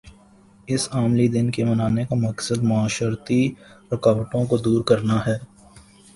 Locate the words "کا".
2.05-2.15